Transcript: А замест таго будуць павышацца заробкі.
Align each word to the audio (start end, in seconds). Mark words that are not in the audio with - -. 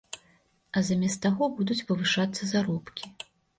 А 0.77 0.81
замест 0.87 1.19
таго 1.27 1.51
будуць 1.61 1.79
павышацца 1.93 2.51
заробкі. 2.55 3.03